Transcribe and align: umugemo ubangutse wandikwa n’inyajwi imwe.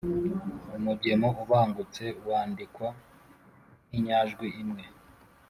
umugemo 0.77 1.27
ubangutse 1.43 2.03
wandikwa 2.27 2.87
n’inyajwi 3.89 4.47
imwe. 4.63 4.83